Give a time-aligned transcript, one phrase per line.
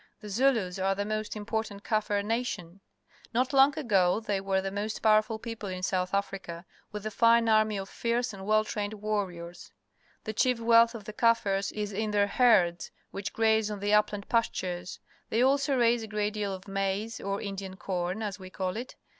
[0.19, 2.81] The Zulus are the most important Kaffir nation.
[3.35, 7.77] Ts'otTong ago they were the most powerful people in South Africa, with a fine army
[7.77, 9.71] of fierce and well trained warriors.
[10.23, 14.27] The chief wealth of the Kaffirs is in their herds, which graze on the upland
[14.27, 14.99] pastures.
[15.29, 18.95] They also raise a great deal of maize, or Indian corn, as we call it.